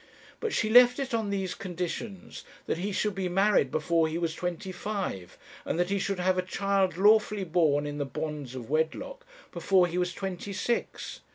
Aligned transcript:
But 0.39 0.51
she 0.51 0.67
left 0.71 0.97
it 0.97 1.13
on 1.13 1.29
these 1.29 1.53
conditions, 1.53 2.43
that 2.65 2.79
he 2.79 2.91
should 2.91 3.13
be 3.13 3.29
married 3.29 3.69
before 3.69 4.07
he 4.07 4.17
was 4.17 4.33
twenty 4.33 4.71
five, 4.71 5.37
and 5.63 5.77
that 5.79 5.91
he 5.91 5.99
should 5.99 6.19
have 6.19 6.39
a 6.39 6.41
child 6.41 6.97
lawfully 6.97 7.43
born 7.43 7.85
in 7.85 7.99
the 7.99 8.05
bonds 8.05 8.55
of 8.55 8.67
wedlock 8.67 9.23
before 9.51 9.85
he 9.85 9.99
was 9.99 10.11
twenty 10.11 10.53
six. 10.53 11.19